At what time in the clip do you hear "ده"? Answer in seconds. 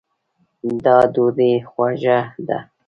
2.47-2.57